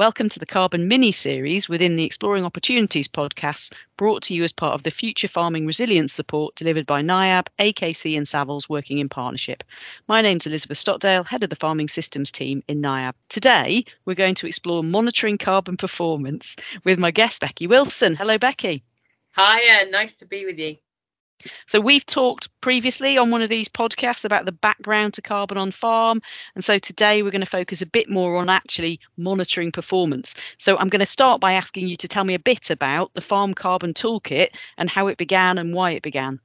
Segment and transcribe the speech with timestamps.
[0.00, 4.50] Welcome to the Carbon Mini series within the Exploring Opportunities podcast, brought to you as
[4.50, 9.10] part of the Future Farming Resilience support delivered by NIAB, AKC, and Savills working in
[9.10, 9.62] partnership.
[10.08, 13.12] My name's Elizabeth Stockdale, head of the Farming Systems team in NIAB.
[13.28, 18.16] Today, we're going to explore monitoring carbon performance with my guest, Becky Wilson.
[18.16, 18.82] Hello, Becky.
[19.32, 20.78] Hi, uh, nice to be with you.
[21.66, 25.70] So we've talked previously on one of these podcasts about the background to carbon on
[25.70, 26.22] farm.
[26.54, 30.34] And so today we're going to focus a bit more on actually monitoring performance.
[30.58, 33.20] So I'm going to start by asking you to tell me a bit about the
[33.20, 36.40] Farm Carbon Toolkit and how it began and why it began.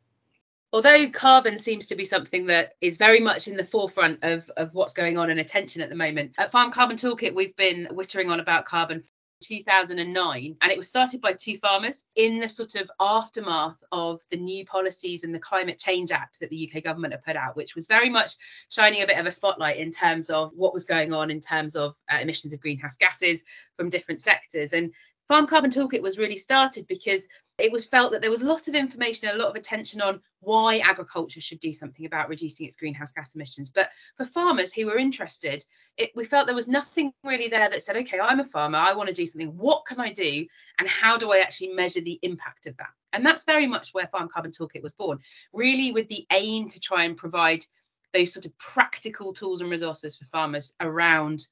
[0.73, 4.73] Although carbon seems to be something that is very much in the forefront of, of
[4.73, 8.29] what's going on and attention at the moment, at Farm Carbon Toolkit, we've been wittering
[8.29, 9.01] on about carbon
[9.47, 14.37] 2009 and it was started by two farmers in the sort of aftermath of the
[14.37, 17.75] new policies and the climate change act that the UK government had put out which
[17.75, 18.35] was very much
[18.69, 21.75] shining a bit of a spotlight in terms of what was going on in terms
[21.75, 23.43] of uh, emissions of greenhouse gases
[23.77, 24.73] from different sectors.
[24.73, 24.93] And
[25.27, 27.27] Farm Carbon Toolkit was really started because
[27.57, 30.21] it was felt that there was lots of information and a lot of attention on
[30.41, 33.71] why agriculture should do something about reducing its greenhouse gas emissions.
[33.71, 35.63] But for farmers who were interested,
[35.97, 38.93] it, we felt there was nothing really there that said, okay, I'm a farmer, I
[38.93, 39.57] want to do something.
[39.57, 40.45] What can I do?
[40.77, 42.89] And how do I actually measure the impact of that?
[43.11, 45.19] And that's very much where Farm Carbon Toolkit was born,
[45.53, 47.65] really with the aim to try and provide
[48.13, 51.45] those sort of practical tools and resources for farmers around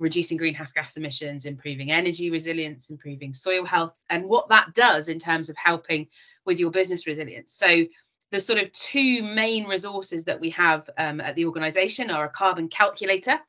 [0.00, 5.20] reducing greenhouse gas emissions, improving energy resilience, improving soil health, and what that does in
[5.20, 6.08] terms of helping
[6.44, 7.52] with your business resilience.
[7.52, 7.86] So,
[8.32, 12.28] the sort of two main resources that we have um, at the organisation are a
[12.28, 13.40] carbon calculator,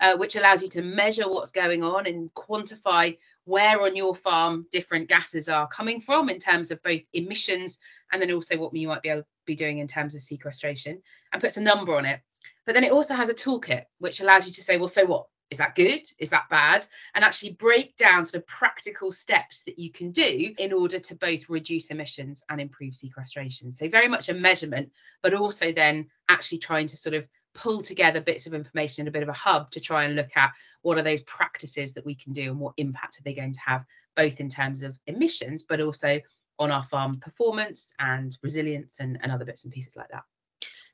[0.00, 4.66] uh, which allows you to measure what's going on and quantify where on your farm
[4.70, 7.78] different gases are coming from in terms of both emissions
[8.12, 11.02] and then also what you might be able to be doing in terms of sequestration
[11.32, 12.20] and puts a number on it.
[12.64, 15.26] But then it also has a toolkit which allows you to say, well, so what?
[15.50, 16.02] Is that good?
[16.18, 16.84] Is that bad?
[17.14, 21.14] And actually break down sort of practical steps that you can do in order to
[21.14, 23.72] both reduce emissions and improve sequestration.
[23.72, 24.92] So very much a measurement
[25.22, 29.10] but also then actually trying to sort of pull together bits of information in a
[29.10, 32.14] bit of a hub to try and look at what are those practices that we
[32.14, 33.84] can do and what impact are they going to have
[34.16, 36.20] both in terms of emissions but also
[36.58, 40.24] on our farm performance and resilience and, and other bits and pieces like that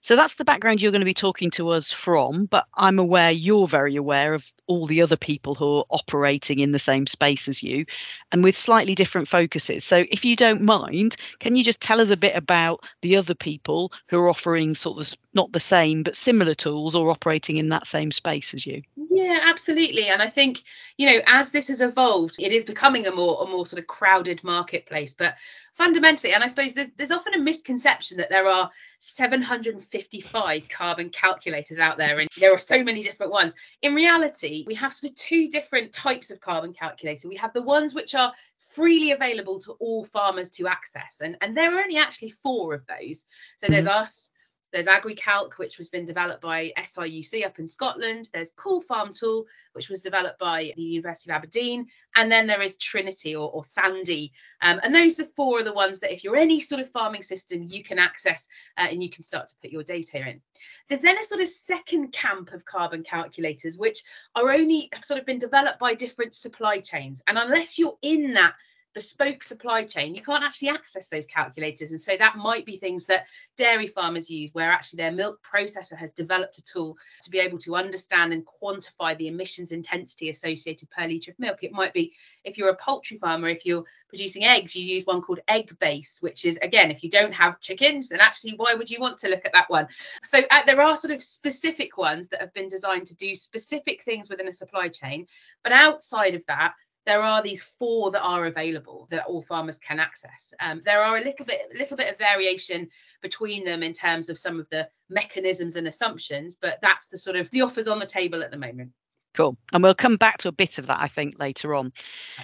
[0.04, 3.30] so that's the background you're going to be talking to us from, but I'm aware
[3.30, 7.48] you're very aware of all the other people who are operating in the same space
[7.48, 7.86] as you
[8.30, 9.82] and with slightly different focuses.
[9.82, 13.34] So if you don't mind, can you just tell us a bit about the other
[13.34, 17.70] people who are offering sort of not the same but similar tools or operating in
[17.70, 18.82] that same space as you?
[19.10, 20.08] Yeah, absolutely.
[20.08, 20.62] And I think,
[20.98, 23.86] you know, as this has evolved, it is becoming a more a more sort of
[23.86, 25.14] crowded marketplace.
[25.14, 25.36] But
[25.72, 28.70] fundamentally, and I suppose there's, there's often a misconception that there are
[29.04, 33.54] 755 carbon calculators out there and there are so many different ones.
[33.82, 37.28] In reality, we have sort of two different types of carbon calculator.
[37.28, 41.56] We have the ones which are freely available to all farmers to access, and, and
[41.56, 43.24] there are only actually four of those.
[43.58, 44.02] So there's mm-hmm.
[44.02, 44.30] us,
[44.74, 48.28] there's Agrecalc, which was been developed by SRUC up in Scotland.
[48.32, 51.86] There's Cool Farm Tool, which was developed by the University of Aberdeen.
[52.16, 54.32] And then there is Trinity or, or Sandy.
[54.60, 57.22] Um, and those are four of the ones that if you're any sort of farming
[57.22, 60.40] system, you can access uh, and you can start to put your data in.
[60.88, 64.02] There's then a sort of second camp of carbon calculators, which
[64.34, 67.22] are only have sort of been developed by different supply chains.
[67.28, 68.54] And unless you're in that
[68.94, 71.90] bespoke supply chain, you can't actually access those calculators.
[71.90, 75.96] And so that might be things that dairy farmers use, where actually their milk processor
[75.96, 80.88] has developed a tool to be able to understand and quantify the emissions intensity associated
[80.90, 81.62] per litre of milk.
[81.62, 82.12] It might be
[82.44, 86.44] if you're a poultry farmer, if you're producing eggs, you use one called Eggbase, which
[86.44, 89.44] is again, if you don't have chickens, then actually why would you want to look
[89.44, 89.88] at that one?
[90.22, 94.02] So uh, there are sort of specific ones that have been designed to do specific
[94.02, 95.26] things within a supply chain.
[95.62, 96.74] But outside of that,
[97.06, 100.54] there are these four that are available that all farmers can access.
[100.60, 102.88] Um, there are a little bit, little bit of variation
[103.22, 107.36] between them in terms of some of the mechanisms and assumptions, but that's the sort
[107.36, 108.92] of the offers on the table at the moment.
[109.34, 109.56] Cool.
[109.72, 111.92] And we'll come back to a bit of that, I think, later on.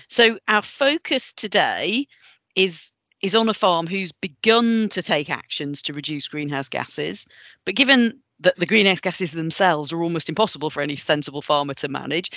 [0.08, 2.06] So our focus today
[2.54, 2.92] is
[3.22, 7.26] is on a farm who's begun to take actions to reduce greenhouse gases,
[7.66, 11.88] but given that the greenhouse gases themselves are almost impossible for any sensible farmer to
[11.88, 12.30] manage,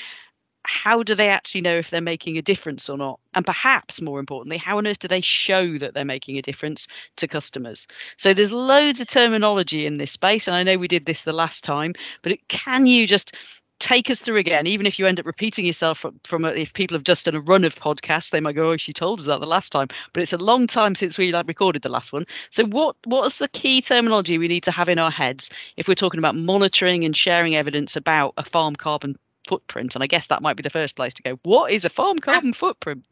[0.66, 3.20] how do they actually know if they're making a difference or not?
[3.34, 6.88] And perhaps more importantly, how on earth do they show that they're making a difference
[7.18, 7.88] to customers?
[8.18, 10.48] So there's loads of terminology in this space.
[10.48, 13.36] And I know we did this the last time, but it, can you just
[13.80, 16.72] take us through again, even if you end up repeating yourself from, from a, if
[16.72, 19.26] people have just done a run of podcasts, they might go, "Oh, she told us
[19.26, 22.14] that the last time," but it's a long time since we like recorded the last
[22.14, 22.26] one.
[22.50, 25.96] So, what what's the key terminology we need to have in our heads if we're
[25.96, 29.18] talking about monitoring and sharing evidence about a farm carbon
[29.48, 29.96] footprint.
[29.96, 31.40] And I guess that might be the first place to go.
[31.44, 33.06] What is a farm carbon footprint?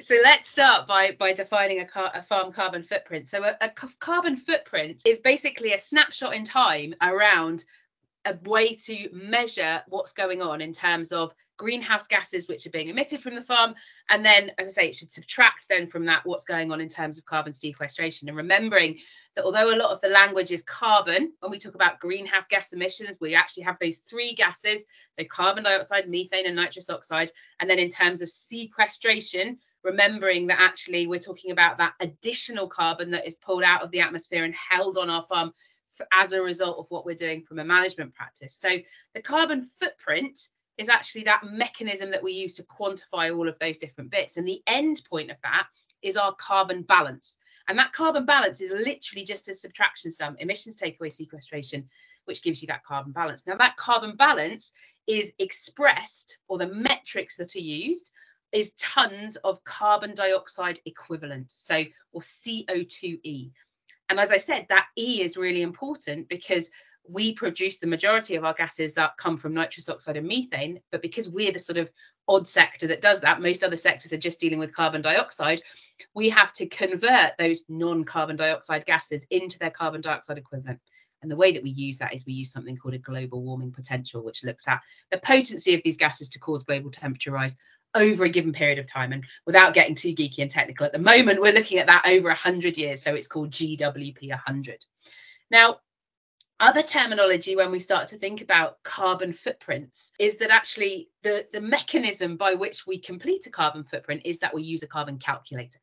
[0.00, 3.28] So, let's start by by defining a, car, a farm carbon footprint.
[3.28, 3.70] So a, a
[4.00, 7.64] carbon footprint is basically a snapshot in time around
[8.26, 12.88] a way to measure what's going on in terms of greenhouse gases which are being
[12.88, 13.74] emitted from the farm
[14.10, 16.88] and then as i say it should subtract then from that what's going on in
[16.88, 18.28] terms of carbon sequestration.
[18.28, 18.98] And remembering
[19.34, 22.72] that although a lot of the language is carbon when we talk about greenhouse gas
[22.72, 27.30] emissions we actually have those three gases so carbon dioxide methane and nitrous oxide.
[27.60, 33.12] And then in terms of sequestration remembering that actually we're talking about that additional carbon
[33.12, 35.52] that is pulled out of the atmosphere and held on our farm
[36.12, 38.54] as a result of what we're doing from a management practice.
[38.54, 38.68] So
[39.14, 40.38] the carbon footprint
[40.78, 44.36] is actually that mechanism that we use to quantify all of those different bits.
[44.36, 45.68] And the end point of that
[46.02, 47.38] is our carbon balance.
[47.68, 51.88] And that carbon balance is literally just a subtraction sum, emissions takeaway sequestration,
[52.26, 53.44] which gives you that carbon balance.
[53.46, 54.72] Now, that carbon balance
[55.06, 58.12] is expressed, or the metrics that are used,
[58.52, 63.50] is tons of carbon dioxide equivalent, so or CO2e.
[64.08, 66.70] And as I said, that E is really important because
[67.08, 70.80] we produce the majority of our gases that come from nitrous oxide and methane.
[70.90, 71.90] But because we're the sort of
[72.28, 75.62] odd sector that does that, most other sectors are just dealing with carbon dioxide.
[76.14, 80.80] We have to convert those non carbon dioxide gases into their carbon dioxide equivalent.
[81.22, 83.72] And the way that we use that is we use something called a global warming
[83.72, 87.56] potential, which looks at the potency of these gases to cause global temperature rise
[87.96, 89.12] over a given period of time.
[89.12, 92.28] And without getting too geeky and technical, at the moment we're looking at that over
[92.28, 93.02] 100 years.
[93.02, 94.84] So it's called GWP 100.
[95.50, 95.78] Now,
[96.58, 101.60] other terminology when we start to think about carbon footprints is that actually the, the
[101.60, 105.78] mechanism by which we complete a carbon footprint is that we use a carbon calculator.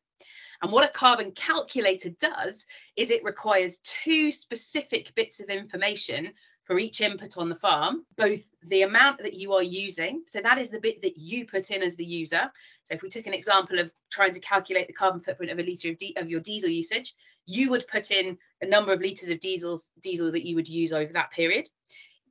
[0.62, 2.66] And what a carbon calculator does
[2.96, 6.32] is it requires two specific bits of information
[6.64, 10.58] for each input on the farm, both the amount that you are using, so that
[10.58, 12.50] is the bit that you put in as the user.
[12.84, 15.62] So if we took an example of trying to calculate the carbon footprint of a
[15.62, 17.14] litre of, of your diesel usage,
[17.46, 20.92] you would put in the number of litres of diesels, diesel that you would use
[20.92, 21.68] over that period.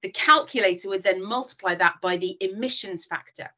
[0.01, 3.49] The calculator would then multiply that by the emissions factor.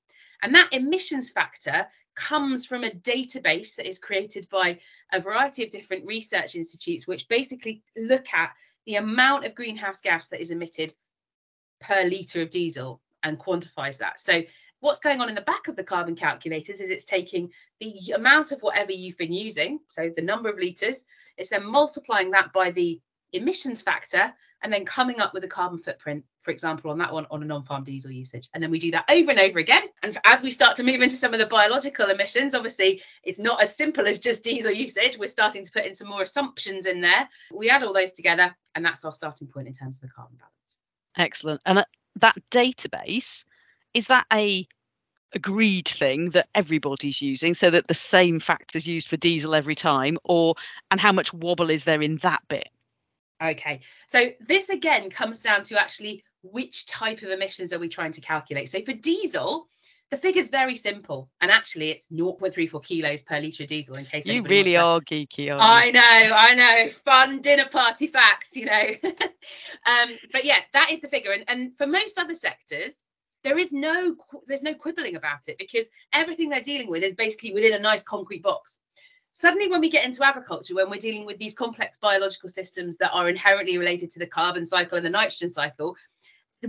[0.42, 4.80] And that emissions factor comes from a database that is created by
[5.12, 8.52] a variety of different research institutes, which basically look at
[8.86, 10.94] the amount of greenhouse gas that is emitted
[11.82, 14.20] per litre of diesel and quantifies that.
[14.20, 14.44] So
[14.80, 18.52] what's going on in the back of the carbon calculators is it's taking the amount
[18.52, 21.06] of whatever you've been using, so the number of litres,
[21.38, 23.00] it's then multiplying that by the
[23.36, 27.28] emissions factor and then coming up with a carbon footprint, for example, on that one
[27.30, 28.50] on a non-farm diesel usage.
[28.54, 29.84] And then we do that over and over again.
[30.02, 33.62] And as we start to move into some of the biological emissions, obviously it's not
[33.62, 35.18] as simple as just diesel usage.
[35.18, 37.30] We're starting to put in some more assumptions in there.
[37.54, 40.38] We add all those together, and that's our starting point in terms of a carbon
[40.38, 40.78] balance.
[41.18, 41.62] Excellent.
[41.66, 41.86] And uh,
[42.18, 43.46] that database,
[43.94, 44.68] is that a
[45.34, 50.18] agreed thing that everybody's using so that the same factors used for diesel every time
[50.24, 50.56] or
[50.90, 52.70] and how much wobble is there in that bit
[53.42, 58.14] Okay, so this again comes down to actually which type of emissions are we trying
[58.14, 58.70] to calculate.
[58.70, 59.68] So for diesel,
[60.12, 63.96] the figure's very simple, and actually it's 0.34 kilos per litre of diesel.
[63.96, 68.56] In case you really are geeky, are I know, I know, fun dinner party facts,
[68.56, 68.84] you know.
[69.04, 73.04] um, but yeah, that is the figure, and, and for most other sectors,
[73.44, 74.16] there is no
[74.48, 78.04] there's no quibbling about it because everything they're dealing with is basically within a nice
[78.04, 78.80] concrete box
[79.36, 83.12] suddenly when we get into agriculture when we're dealing with these complex biological systems that
[83.14, 85.96] are inherently related to the carbon cycle and the nitrogen cycle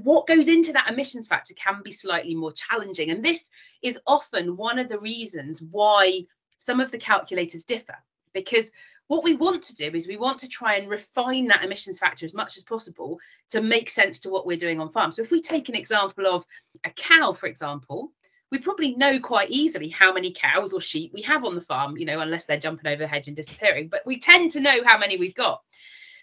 [0.02, 3.10] what goes into that emissions factor can be slightly more challenging.
[3.10, 3.50] And this
[3.82, 6.22] is often one of the reasons why
[6.58, 7.96] some of the calculators differ.
[8.32, 8.70] Because
[9.08, 12.26] what we want to do is we want to try and refine that emissions factor
[12.26, 13.18] as much as possible
[13.50, 15.12] to make sense to what we're doing on farm.
[15.12, 16.44] So if we take an example of
[16.84, 18.12] a cow for example
[18.50, 21.96] we probably know quite easily how many cows or sheep we have on the farm,
[21.96, 24.84] you know, unless they're jumping over the hedge and disappearing, but we tend to know
[24.84, 25.62] how many we've got.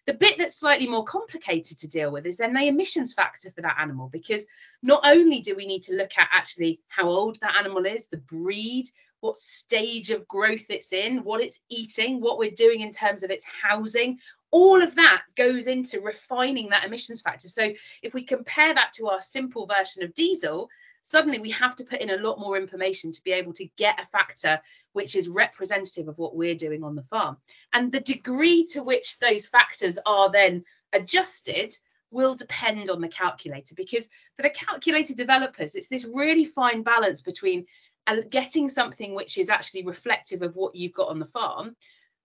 [0.06, 3.62] The bit that's slightly more complicated to deal with is then the emissions factor for
[3.62, 4.46] that animal, because
[4.82, 8.18] not only do we need to look at actually how old that animal is, the
[8.18, 8.86] breed,
[9.22, 13.32] what stage of growth it's in, what it's eating, what we're doing in terms of
[13.32, 14.20] its housing,
[14.51, 17.48] all of that goes into refining that emissions factor.
[17.48, 20.70] So if we compare that to our simple version of diesel,
[21.03, 24.01] suddenly we have to put in a lot more information to be able to get
[24.01, 24.60] a factor
[24.93, 27.38] which is representative of what we're doing on the farm.
[27.72, 31.75] And the degree to which those factors are then adjusted
[32.10, 37.22] will depend on the calculator because for the calculator developers, it's this really fine balance
[37.22, 37.65] between
[38.07, 41.75] uh, getting something which is actually reflective of what you've got on the farm,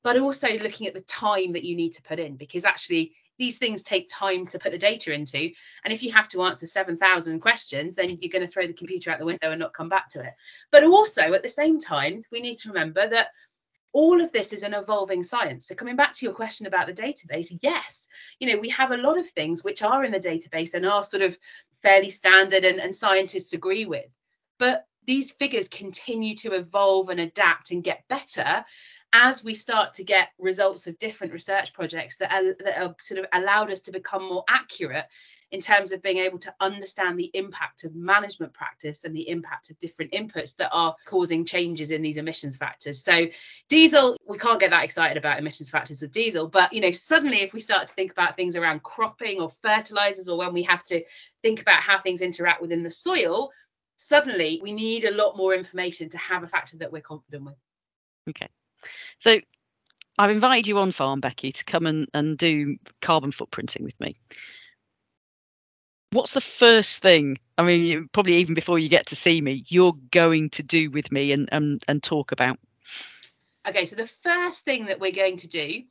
[0.02, 3.59] but also looking at the time that you need to put in because actually these
[3.59, 5.50] things take time to put the data into.
[5.85, 9.11] And if you have to answer 7,000 questions, then you're going to throw the computer
[9.11, 10.35] out the window and not come back to it.
[10.71, 13.28] But also at the same time, we need to remember that
[13.92, 15.66] all of this is an evolving science.
[15.66, 18.97] So coming back to your question about the database, yes, you know, we have a
[18.97, 21.38] lot of things which are in the database and are sort of
[21.80, 24.14] fairly standard and, and scientists agree with.
[24.59, 28.64] But these figures continue to evolve and adapt and get better
[29.12, 33.21] as we start to get results of different research projects that are, that are sort
[33.21, 35.07] of allowed us to become more accurate
[35.50, 39.71] in terms of being able to understand the impact of management practice and the impact
[39.71, 43.03] of different inputs that are causing changes in these emissions factors.
[43.03, 43.29] So
[43.71, 47.41] diesel, we can't get that excited about emissions factors with diesel, but you know, suddenly
[47.41, 50.83] if we start to think about things around cropping or fertilizers or when we have
[50.85, 51.03] to
[51.41, 53.50] think about how things interact within the soil,
[53.97, 57.57] suddenly we need a lot more information to have a factor that we're confident with.
[58.29, 58.49] Okay.
[59.18, 59.40] So
[60.18, 64.16] I've invited you on farm, Becky, to come and, and do carbon footprinting with me.
[66.11, 67.38] What's the first thing?
[67.56, 70.90] I mean, you, probably even before you get to see me, you're going to do
[70.90, 72.58] with me and, and and talk about.
[73.68, 75.82] Okay, so the first thing that we're going to do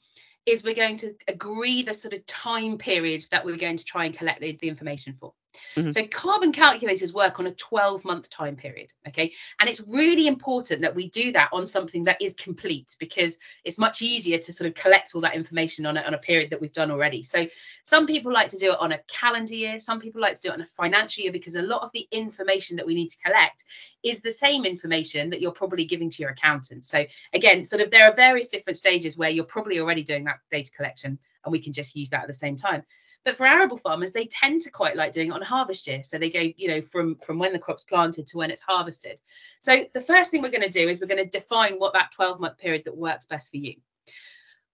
[0.48, 4.06] is we're going to agree the sort of time period that we're going to try
[4.06, 5.34] and collect the, the information for.
[5.76, 5.92] Mm-hmm.
[5.92, 8.92] So carbon calculators work on a 12 month time period.
[9.08, 9.34] Okay.
[9.60, 13.78] And it's really important that we do that on something that is complete because it's
[13.78, 16.62] much easier to sort of collect all that information on a, on a period that
[16.62, 17.24] we've done already.
[17.24, 17.48] So
[17.84, 19.80] some people like to do it on a calendar year.
[19.80, 22.08] Some people like to do it on a financial year because a lot of the
[22.12, 23.66] information that we need to collect
[24.04, 26.86] is the same information that you're probably giving to your accountant.
[26.86, 30.40] So again, sort of there are various different stages where you're probably already doing that
[30.52, 32.84] data collection and we can just use that at the same time.
[33.26, 36.02] But for arable farmers, they tend to quite like doing it on harvest year.
[36.04, 39.20] So they go, you know, from, from when the crop's planted to when it's harvested.
[39.60, 42.12] So the first thing we're going to do is we're going to define what that
[42.14, 43.76] 12 month period that works best for you.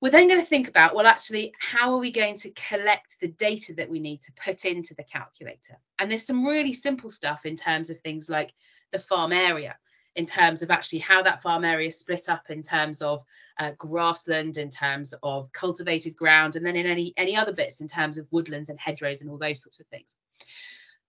[0.02, 3.30] We're then going to think about, well, actually, how are we going to collect the
[3.30, 5.78] data that we need to put into the calculator?
[5.98, 8.54] And there's some really simple stuff in terms of things like
[8.92, 9.78] the farm area
[10.16, 13.24] in terms of actually how that farm area is split up in terms of
[13.60, 17.88] uh, grassland, in terms of cultivated ground, and then in any any other bits in
[17.88, 20.16] terms of woodlands and hedgerows and all those sorts of things.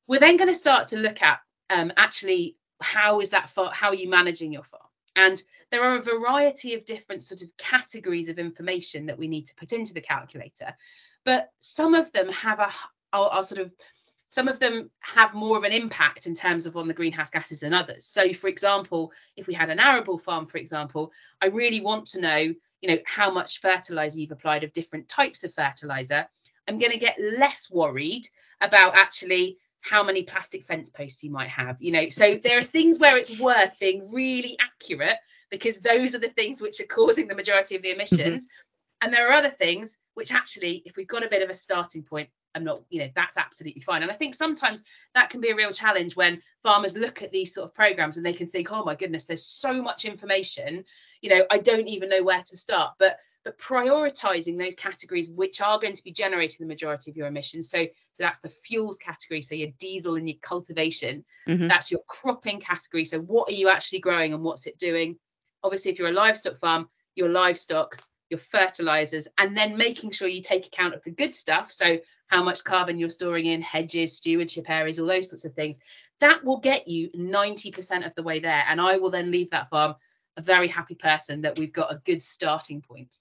[0.07, 3.89] We're then going to start to look at um, actually how is that far, how
[3.89, 4.83] are you managing your farm?
[5.17, 9.47] And there are a variety of different sort of categories of information that we need
[9.47, 10.75] to put into the calculator,
[11.25, 12.71] but some of them have a
[13.13, 13.73] are, are sort of
[14.35, 17.61] some of them have more of an impact in terms of on the greenhouse gases
[17.61, 18.05] than others.
[18.05, 22.21] So, for example, if we had an arable farm, for example, I really want to
[22.21, 26.27] know, you know, how much fertilizer you've applied of different types of fertilizer.
[26.67, 28.27] I'm going to get less worried
[28.61, 31.77] about actually how many plastic fence posts you might have.
[31.81, 36.21] You know, so there are things where it's worth being really accurate because those are
[36.21, 38.47] the things which are causing the majority of the emissions.
[38.47, 39.03] Mm-hmm.
[39.03, 42.03] And there are other things which actually, if we've got a bit of a starting
[42.03, 44.03] point, I'm not, you know, that's absolutely fine.
[44.03, 44.83] And I think sometimes
[45.15, 48.25] that can be a real challenge when farmers look at these sort of programs and
[48.25, 50.85] they can think, oh my goodness, there's so much information,
[51.21, 52.95] you know, I don't even know where to start.
[52.99, 57.27] But but prioritizing those categories which are going to be generating the majority of your
[57.27, 57.69] emissions.
[57.69, 61.27] So, so that's the fuels category, so your diesel and your cultivation.
[61.47, 61.69] Mm-hmm.
[61.69, 63.05] That's your cropping category.
[63.05, 65.19] So what are you actually growing and what's it doing?
[65.63, 70.43] Obviously, if you're a livestock farm, your livestock your fertilizers, and then making sure you
[70.43, 71.71] take account of the good stuff.
[71.71, 75.79] So, how much carbon you're storing in hedges, stewardship areas, all those sorts of things.
[76.21, 78.65] That will get you 90% of the way there.
[78.69, 79.95] And I will then leave that farm
[80.37, 83.17] a very happy person that we've got a good starting point.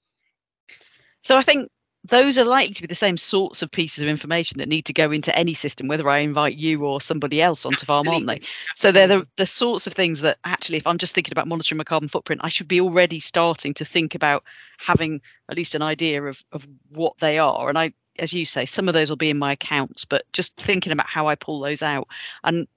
[1.22, 1.70] So, I think
[2.06, 4.94] those are likely to be the same sorts of pieces of information that need to
[4.94, 7.94] go into any system, whether I invite you or somebody else onto Absolutely.
[7.94, 8.48] farm, aren't they?
[8.76, 11.78] So they're the, the sorts of things that actually, if I'm just thinking about monitoring
[11.78, 14.44] my carbon footprint, I should be already starting to think about
[14.78, 17.70] having at least an idea of, of what they are.
[17.70, 20.56] And I, as you say, some of those will be in my accounts, but just
[20.58, 22.08] thinking about how I pull those out.
[22.44, 22.68] And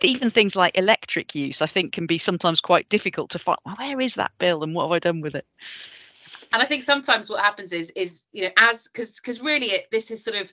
[0.00, 3.58] even things like electric use, I think, can be sometimes quite difficult to find.
[3.64, 5.46] Well, where is that bill and what have I done with it?
[6.52, 9.86] and I think sometimes what happens is is you know as because because really it,
[9.90, 10.52] this is sort of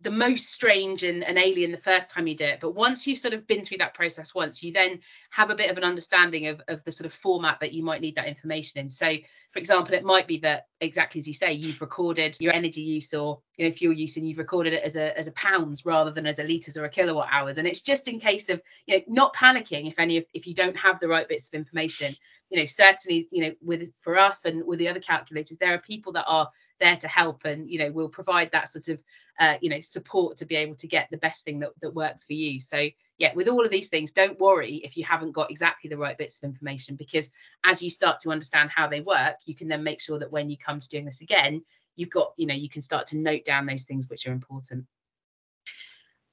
[0.00, 2.60] the most strange and, and, alien the first time you do it.
[2.60, 5.00] But once you've sort of been through that process once you then
[5.30, 8.00] have a bit of an understanding of, of the sort of format that you might
[8.00, 8.90] need that information in.
[8.90, 9.08] So
[9.50, 13.12] for example it might be that exactly as you say you've recorded your energy use
[13.12, 16.12] or you know fuel use and you've recorded it as a as a pounds rather
[16.12, 17.58] than as a liters or a kilowatt hours.
[17.58, 20.54] And it's just in case of you know not panicking if any of if you
[20.54, 22.14] don't have the right bits of information.
[22.50, 25.80] You know certainly you know with for us and with the other calculators there are
[25.80, 28.98] people that are there to help and you know we'll provide that sort of
[29.38, 32.24] uh, you know support to be able to get the best thing that, that works
[32.24, 32.60] for you.
[32.60, 35.98] So yeah with all of these things don't worry if you haven't got exactly the
[35.98, 37.30] right bits of information because
[37.64, 40.48] as you start to understand how they work you can then make sure that when
[40.48, 41.62] you come to doing this again
[41.98, 44.86] you've got you know you can start to note down those things which are important.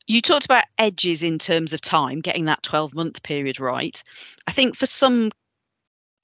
[0.07, 4.01] You talked about edges in terms of time getting that 12 month period right.
[4.47, 5.31] I think for some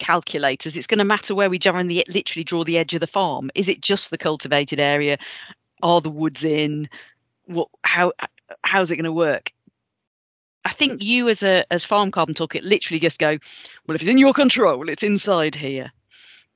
[0.01, 0.75] calculators.
[0.75, 3.51] It's going to matter where we generally literally draw the edge of the farm.
[3.55, 5.17] Is it just the cultivated area?
[5.81, 6.89] Are the woods in?
[7.46, 8.13] What how
[8.63, 9.51] how's it going to work?
[10.65, 13.38] I think you as a as farm carbon toolkit literally just go,
[13.88, 15.91] well, if it's in your control, it's inside here.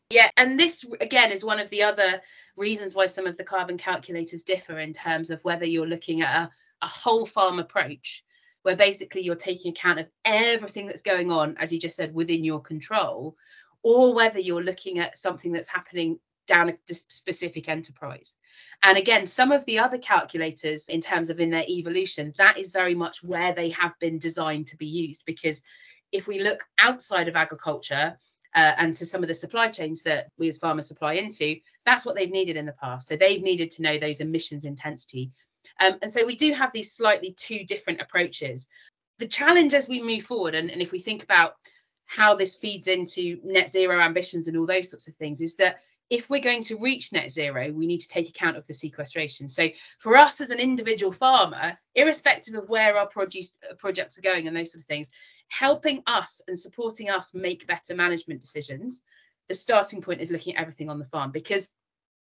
[0.10, 2.22] Yeah, and this again is one of the other
[2.56, 6.36] reasons why some of the carbon calculators differ in terms of whether you're looking at
[6.36, 6.50] a,
[6.82, 8.24] a whole farm approach,
[8.66, 12.44] where basically you're taking account of everything that's going on, as you just said, within
[12.44, 13.38] your control,
[13.84, 18.34] or whether you're looking at something that's happening down a specific enterprise.
[18.82, 22.72] And again, some of the other calculators, in terms of in their evolution, that is
[22.72, 25.26] very much where they have been designed to be used.
[25.28, 25.62] Because
[26.12, 28.18] if we look outside of agriculture,
[28.56, 32.04] uh, and to some of the supply chains that we as farmers supply into, that's
[32.04, 33.08] what they've needed in the past.
[33.08, 35.34] So they've needed to know those emissions intensity.
[35.80, 38.68] Um, and so we do have these slightly two different approaches.
[39.20, 41.56] The challenge as we move forward, and, and if we think about
[42.06, 45.78] how this feeds into net zero ambitions and all those sorts of things, is that
[46.10, 49.48] if we're going to reach net zero, we need to take account of the sequestration.
[49.48, 54.22] So for us as an individual farmer, irrespective of where our produce uh, projects are
[54.22, 55.10] going and those sort of things,
[55.48, 59.02] helping us and supporting us make better management decisions,
[59.48, 61.70] the starting point is looking at everything on the farm because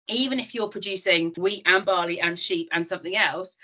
[0.08, 3.58] even if you're producing wheat and barley and sheep and something else,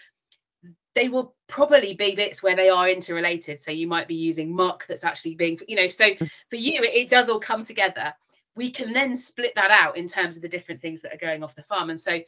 [0.96, 3.62] they will probably be bits where they are interrelated.
[3.62, 6.94] So you might be using muck that's actually being, you know, so for you, it,
[6.94, 8.14] it does all come together
[8.56, 11.44] we can then split that out in terms of the different things that are going
[11.44, 11.90] off the farm.
[11.90, 12.20] And so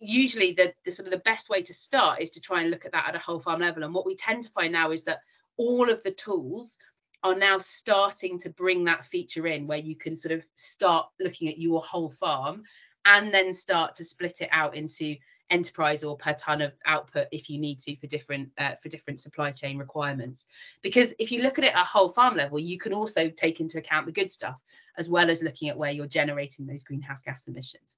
[0.00, 2.84] usually the, the sort of the best way to start is to try and look
[2.84, 3.82] at that at a whole farm level.
[3.82, 5.20] And what we tend to find now is that
[5.56, 6.78] all of the tools
[7.22, 11.48] are now starting to bring that feature in where you can sort of start looking
[11.48, 12.62] at your whole farm
[13.08, 15.16] and then start to split it out into
[15.50, 19.18] enterprise or per ton of output if you need to for different uh, for different
[19.18, 20.46] supply chain requirements
[20.82, 23.58] because if you look at it at a whole farm level you can also take
[23.58, 24.56] into account the good stuff
[24.98, 27.96] as well as looking at where you're generating those greenhouse gas emissions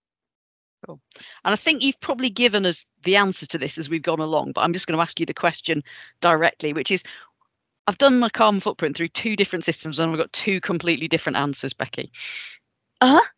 [0.87, 0.99] Cool.
[1.45, 4.53] And I think you've probably given us the answer to this as we've gone along,
[4.53, 5.83] but I'm just going to ask you the question
[6.23, 7.03] directly, which is
[7.87, 11.37] I've done my carbon footprint through two different systems and I've got two completely different
[11.37, 12.13] answers, Becky.
[13.03, 13.29] Uh huh.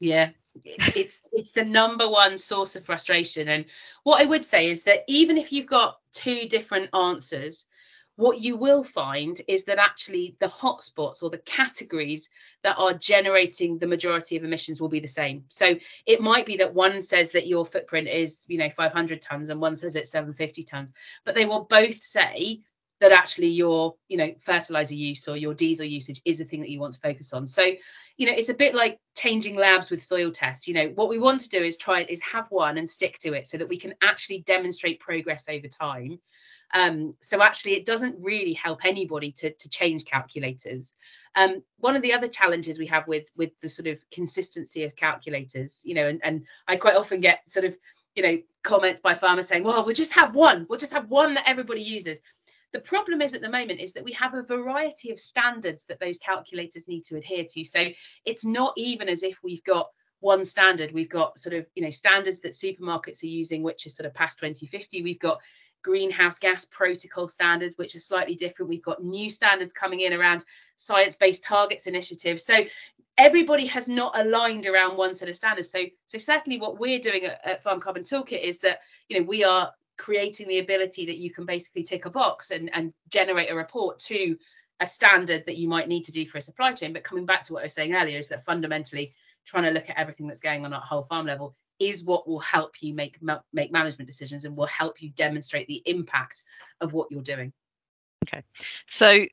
[0.00, 0.30] Yeah,
[0.64, 3.64] it's it's the number one source of frustration and
[4.02, 7.66] what i would say is that even if you've got two different answers
[8.16, 12.28] what you will find is that actually the hotspots or the categories
[12.62, 15.44] that are generating the majority of emissions will be the same.
[15.48, 15.74] So
[16.06, 19.60] it might be that one says that your footprint is, you know, 500 tons and
[19.60, 20.92] one says it's 750 tons,
[21.24, 22.60] but they will both say
[23.04, 26.70] that actually your you know fertilizer use or your diesel usage is the thing that
[26.70, 27.46] you want to focus on.
[27.46, 27.62] So
[28.16, 30.66] you know it's a bit like changing labs with soil tests.
[30.66, 33.34] You know what we want to do is try is have one and stick to
[33.34, 36.18] it so that we can actually demonstrate progress over time.
[36.72, 40.94] Um, so actually it doesn't really help anybody to, to change calculators.
[41.36, 44.96] Um, one of the other challenges we have with with the sort of consistency of
[44.96, 47.76] calculators you know and, and i quite often get sort of
[48.14, 50.66] you know comments by farmers saying well we'll just have one.
[50.68, 52.20] We'll just have one that everybody uses
[52.74, 56.00] the problem is at the moment is that we have a variety of standards that
[56.00, 57.64] those calculators need to adhere to.
[57.64, 57.86] So
[58.26, 60.90] it's not even as if we've got one standard.
[60.92, 64.14] We've got sort of, you know, standards that supermarkets are using, which is sort of
[64.14, 65.04] PAS 2050.
[65.04, 65.40] We've got
[65.84, 68.70] greenhouse gas protocol standards, which are slightly different.
[68.70, 70.44] We've got new standards coming in around
[70.76, 72.44] science-based targets initiatives.
[72.44, 72.56] So
[73.16, 75.70] everybody has not aligned around one set of standards.
[75.70, 79.26] So, so certainly what we're doing at, at Farm Carbon Toolkit is that, you know,
[79.26, 83.50] we are creating the ability that you can basically tick a box and, and generate
[83.50, 84.36] a report to
[84.80, 86.92] a standard that you might need to do for a supply chain.
[86.92, 89.12] But coming back to what I was saying earlier, is that fundamentally
[89.44, 92.40] trying to look at everything that's going on at whole farm level is what will
[92.40, 93.18] help you make
[93.52, 96.42] make management decisions and will help you demonstrate the impact
[96.80, 97.52] of what you're doing.
[98.26, 98.42] Okay,
[98.88, 99.24] so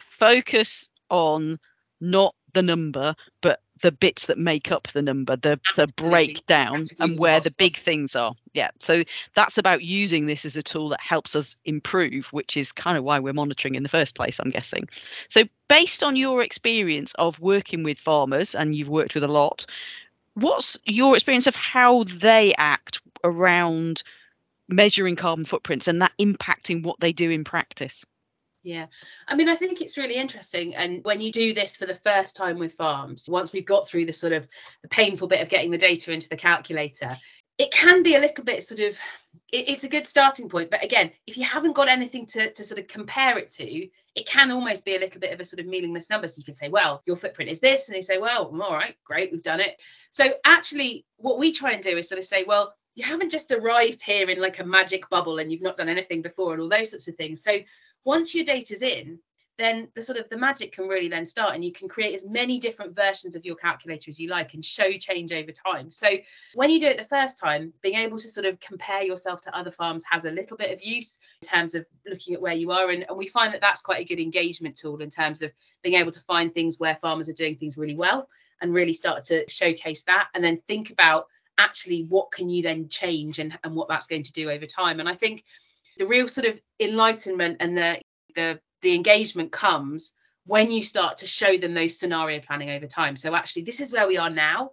[0.00, 1.58] focus on
[2.00, 7.18] not the number, but the bits that make up the number, the the breakdown and
[7.18, 8.34] where the big things are.
[8.54, 8.70] Yeah.
[8.78, 9.02] So
[9.34, 13.04] that's about using this as a tool that helps us improve, which is kind of
[13.04, 14.88] why we're monitoring in the first place, I'm guessing.
[15.28, 19.66] So based on your experience of working with farmers, and you've worked with a lot,
[20.34, 24.02] what's your experience of how they act around
[24.68, 28.04] measuring carbon footprints and that impacting what they do in practice?
[28.62, 28.86] Yeah,
[29.26, 30.76] I mean, I think it's really interesting.
[30.76, 34.06] And when you do this for the first time with farms, once we've got through
[34.06, 34.46] the sort of
[34.82, 37.16] the painful bit of getting the data into the calculator,
[37.58, 38.98] it can be a little bit sort of
[39.50, 40.70] it's a good starting point.
[40.70, 44.26] But again if you haven't got anything to, to sort of compare it to it
[44.26, 46.28] can almost be a little bit of a sort of meaningless number.
[46.28, 48.72] So you can say well your footprint is this and they say well mm, all
[48.72, 49.80] right great we've done it.
[50.10, 53.50] So actually what we try and do is sort of say well you haven't just
[53.52, 56.68] arrived here in like a magic bubble and you've not done anything before and all
[56.68, 57.42] those sorts of things.
[57.42, 57.52] So
[58.04, 59.18] once your data's in
[59.58, 62.26] then the sort of the magic can really then start and you can create as
[62.26, 65.90] many different versions of your calculator as you like and show change over time.
[65.90, 66.08] So
[66.54, 69.56] when you do it the first time being able to sort of compare yourself to
[69.56, 72.70] other farms has a little bit of use in terms of looking at where you
[72.72, 72.90] are.
[72.90, 76.00] And, and we find that that's quite a good engagement tool in terms of being
[76.00, 78.28] able to find things where farmers are doing things really well
[78.60, 81.26] and really start to showcase that and then think about
[81.58, 84.98] actually what can you then change and, and what that's going to do over time.
[84.98, 85.44] And i think
[85.98, 88.00] the real sort of enlightenment and the
[88.34, 93.16] the the engagement comes when you start to show them those scenario planning over time.
[93.16, 94.70] So actually, this is where we are now.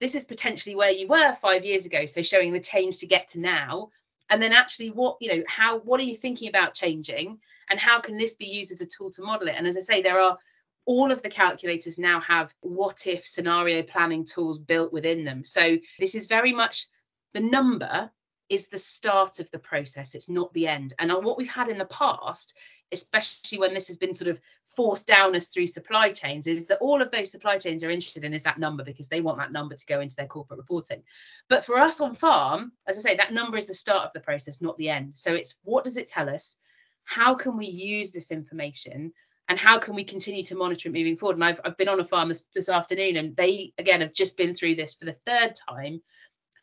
[0.00, 2.06] This is potentially where you were five years ago.
[2.06, 3.90] So showing the change to get to now.
[4.30, 7.38] And then actually what, you know, how what are you thinking about changing
[7.68, 9.54] and how can this be used as a tool to model it?
[9.56, 10.38] And as I say, there are
[10.84, 15.44] all of the calculators now have what if scenario planning tools built within them.
[15.44, 16.86] So this is very much
[17.34, 18.10] the number
[18.52, 20.14] is the start of the process.
[20.14, 20.92] It's not the end.
[20.98, 22.54] And what we've had in the past
[22.92, 26.78] especially when this has been sort of forced down us through supply chains is that
[26.78, 29.52] all of those supply chains are interested in is that number because they want that
[29.52, 31.02] number to go into their corporate reporting.
[31.48, 34.20] But for us on farm as i say that number is the start of the
[34.20, 35.16] process not the end.
[35.16, 36.56] So it's what does it tell us?
[37.04, 39.12] How can we use this information?
[39.48, 41.36] And how can we continue to monitor it moving forward?
[41.36, 44.36] And i've, I've been on a farm this, this afternoon and they again have just
[44.36, 46.02] been through this for the third time.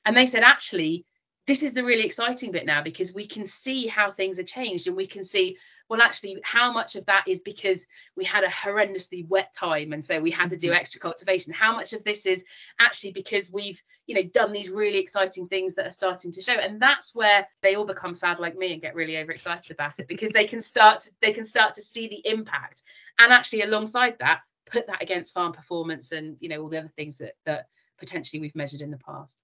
[0.05, 1.05] And they said actually
[1.49, 4.85] this is the really exciting bit now because we can see how things are changed
[4.85, 5.57] and we can see
[5.89, 10.03] well actually how much of that is because we had a horrendously wet time and
[10.03, 10.75] so we had to do mm-hmm.
[10.75, 11.51] extra cultivation.
[11.51, 12.45] How much of this is
[12.79, 16.53] actually because we've you know done these really exciting things that are starting to show?
[16.53, 20.07] And that's where they all become sad like me and get really overexcited about it
[20.07, 22.83] because they can start to, they can start to see the impact
[23.17, 26.93] and actually alongside that put that against farm performance and you know all the other
[26.95, 29.35] things that that potentially we've measured in the past.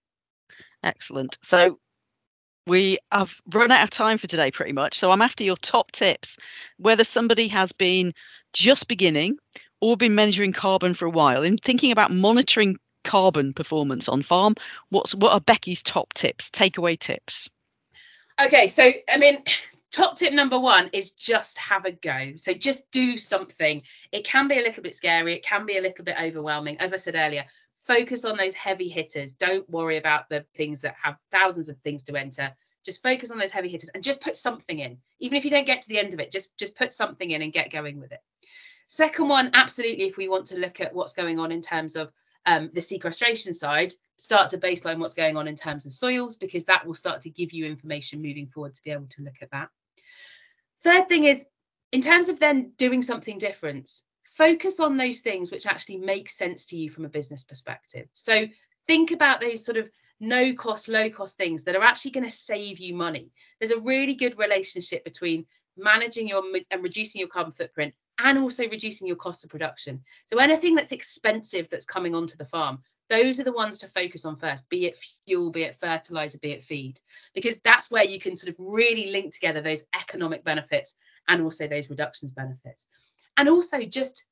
[0.84, 1.40] Excellent.
[1.42, 1.80] So
[2.68, 5.92] we have run out of time for today pretty much so i'm after your top
[5.92, 6.38] tips
[6.78, 8.14] whether somebody has been
[8.54, 9.38] just beginning
[9.82, 11.44] or been measuring carbon for a while.
[11.44, 14.56] In thinking about monitoring carbon performance on farm
[14.90, 17.50] what's what are becky's top tips takeaway tips?
[18.44, 19.44] Okay so i mean
[19.92, 22.32] top tip number one is just have a go.
[22.36, 23.82] So just do something.
[24.12, 25.36] It can be a little bit scary.
[25.36, 26.80] It can be a little bit overwhelming.
[26.80, 27.46] As i said earlier
[27.86, 29.34] focus on those heavy hitters.
[29.34, 32.56] Don't worry about the things that have thousands of things to enter.
[32.84, 34.98] Just focus on those heavy hitters and just put something in.
[35.20, 37.42] Even if you don't get to the end of it, just just put something in
[37.42, 38.20] and get going with it.
[38.88, 42.12] Second one, absolutely, if we want to look at what's going on in terms of
[42.46, 46.66] um, the sequestration side, start to baseline what's going on in terms of soils, because
[46.66, 49.50] that will start to give you information moving forward to be able to look at
[49.50, 49.70] that.
[50.84, 51.44] Third thing is,
[51.92, 53.90] in terms of then doing something different,
[54.38, 58.08] focus on those things which actually make sense to you from a business perspective.
[58.14, 58.46] So
[58.88, 62.32] think about those sort of no cost, low cost things that are actually going to
[62.32, 63.32] save you money.
[63.60, 65.46] There's a really good relationship between
[65.78, 70.04] managing your and reducing your carbon footprint and also reducing your cost of production.
[70.26, 74.26] So anything that's expensive that's coming onto the farm, those are the ones to focus
[74.26, 77.00] on first, be it fuel, be it fertilizer, be it feed,
[77.34, 80.96] because that's where you can sort of really link together those economic benefits
[81.28, 82.88] and also those reductions benefits
[83.38, 84.26] and also just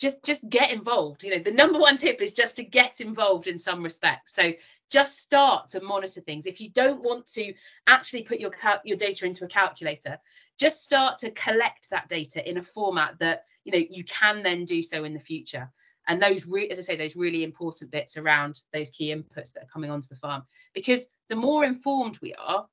[0.00, 1.24] just just get involved.
[1.24, 4.28] You know the number one tip is just to get involved in some respect.
[4.30, 4.52] So
[4.90, 6.46] just start to monitor things.
[6.46, 7.52] If you don't want to
[7.86, 8.52] actually put your
[8.84, 10.18] your data into a calculator
[10.58, 14.64] just start to collect that data in a format that you know you can then
[14.64, 15.70] do so in the future.
[16.06, 19.64] And those re- as i say those really important bits around those key inputs that
[19.64, 20.42] are coming onto the farm.
[20.74, 22.66] Because the more informed we are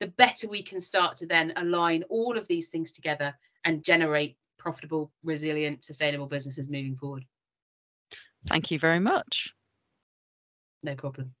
[0.00, 4.36] the better we can start to then align all of these things together and generate
[4.62, 7.24] profitable, resilient, sustainable businesses moving forward.
[8.46, 9.52] Thank you very much.
[10.84, 11.34] No problem.